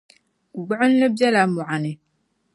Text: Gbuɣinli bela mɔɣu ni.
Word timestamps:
Gbuɣinli 0.61 1.07
bela 1.17 1.41
mɔɣu 1.55 1.77
ni. 1.83 1.93